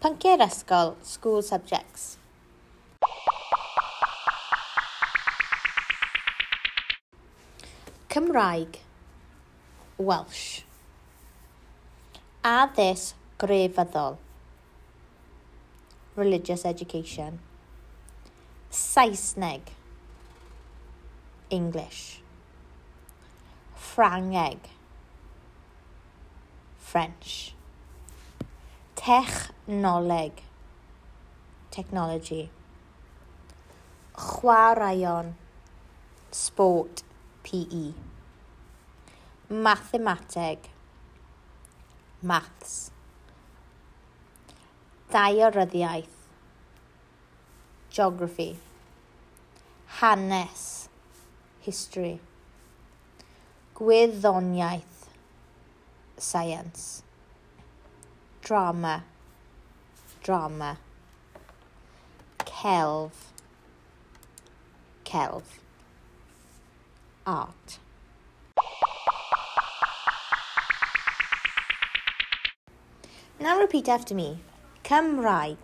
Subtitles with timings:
[0.00, 2.16] Pynciau'r ysgol, school subjects.
[8.08, 8.78] Cymraeg
[9.98, 10.62] Welsh.
[12.42, 13.12] Addysg
[13.44, 14.16] grefyddol.
[16.16, 17.38] Religious education.
[18.70, 19.76] Saesneg.
[21.50, 22.22] English.
[23.76, 24.72] Ffrangeg.
[26.78, 27.59] French.
[29.00, 30.32] Technoleg.
[31.70, 32.50] Technology.
[34.12, 35.32] Chwaraeon.
[36.30, 37.02] Sport.
[37.42, 37.94] PE.
[39.48, 40.58] Mathemateg.
[42.22, 42.90] Maths.
[45.12, 46.16] daearyddiaeth
[47.90, 48.58] Geography.
[50.00, 50.88] Hanes.
[51.60, 52.20] History.
[53.74, 55.08] Gwyddoniaeth.
[56.18, 57.02] Science
[58.42, 59.04] drama,
[60.22, 60.78] drama.
[62.38, 63.12] Celf,
[65.04, 65.42] celf.
[67.26, 67.78] Art.
[73.38, 74.40] Now repeat after me.
[74.84, 75.56] Cymraeg.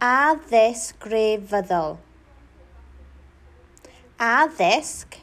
[0.00, 1.96] Addysg grefyddol.
[4.18, 5.20] Addysg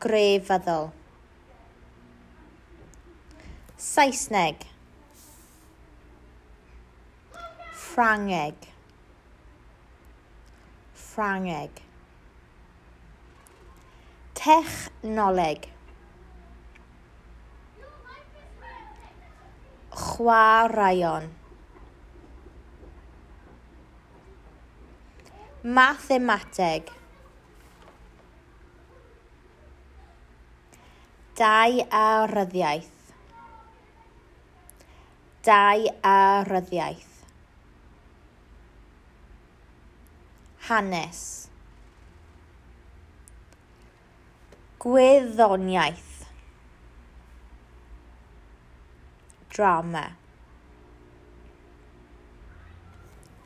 [0.00, 0.90] grefyddol.
[3.98, 4.56] Saesneg.
[7.72, 8.54] Ffrangeg.
[10.94, 11.70] Ffrangeg.
[14.32, 15.66] Technoleg.
[19.90, 21.26] Chwaraeon.
[25.62, 26.92] Mathemateg.
[31.34, 32.97] Dau a ryddiaeth
[35.48, 37.24] dau a ryddiaeth.
[40.68, 41.48] Hanes.
[44.78, 46.26] Gwyddoniaeth.
[49.48, 50.16] Drama.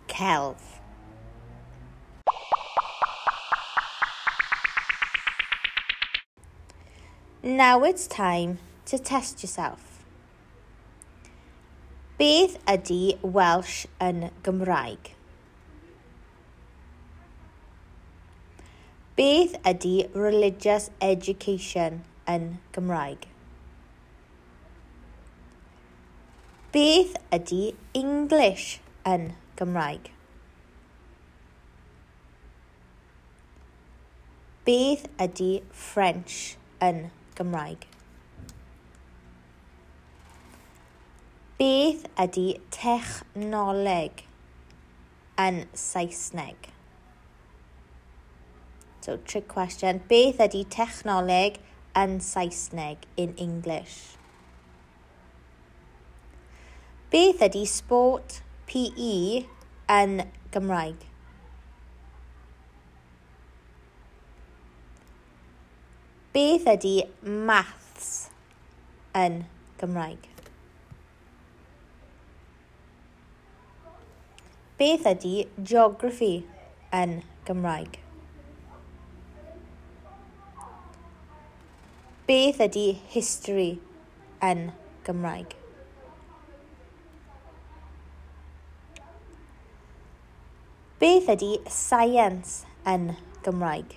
[0.08, 0.80] Celf.
[7.44, 9.91] Now it's time to test yourself.
[12.22, 15.08] Beth ydy Welsh yn Gymraeg?
[19.18, 21.96] Beth ydy religious education
[22.30, 22.44] yn
[22.76, 23.26] Gymraeg?
[26.76, 27.60] Beth ydy
[28.02, 28.68] English
[29.14, 30.12] yn Gymraeg?
[34.70, 35.50] Beth ydy
[35.88, 36.38] French
[36.78, 37.90] yn Gymraeg?
[41.62, 44.24] Beth ydy technoleg
[45.38, 46.64] yn Saesneg?
[49.04, 50.00] So, trick question.
[50.10, 51.60] Beth ydy technoleg
[51.94, 54.16] yn Saesneg in English?
[57.14, 59.14] Beth ydy sport PE
[60.00, 60.18] yn
[60.50, 61.06] Gymraeg?
[66.34, 68.12] Beth ydy maths
[69.14, 69.44] yn
[69.78, 70.31] Gymraeg?
[74.82, 76.40] Beth ydy geography
[77.00, 77.12] yn
[77.46, 78.00] Gymraeg?
[82.26, 82.82] Beth ydy
[83.12, 83.68] history
[84.48, 84.64] yn
[85.06, 85.54] Gymraeg?
[91.04, 92.56] Beth ydy science
[92.94, 93.12] yn
[93.46, 93.94] Gymraeg?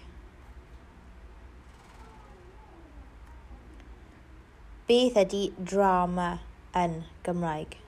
[4.86, 5.42] Beth ydy
[5.74, 6.30] drama
[6.84, 7.80] yn Gymraeg?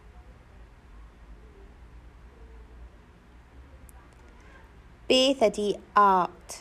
[5.07, 6.57] Beth ydy art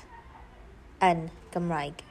[1.02, 2.04] yn Gymraeg?